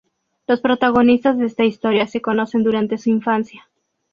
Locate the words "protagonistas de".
0.61-1.45